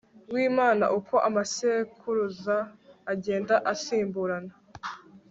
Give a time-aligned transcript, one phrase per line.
[0.33, 2.57] w'imana uko amasekuruza
[3.13, 4.53] agenda asimburana